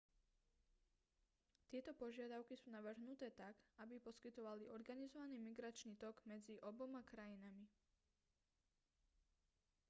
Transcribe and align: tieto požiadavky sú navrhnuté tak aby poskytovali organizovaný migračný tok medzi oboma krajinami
tieto 1.71 1.91
požiadavky 2.01 2.53
sú 2.57 2.67
navrhnuté 2.77 3.27
tak 3.41 3.53
aby 3.85 3.95
poskytovali 4.07 4.63
organizovaný 4.77 5.37
migračný 5.49 5.93
tok 6.03 6.15
medzi 6.31 6.55
oboma 6.69 7.01
krajinami 7.11 7.65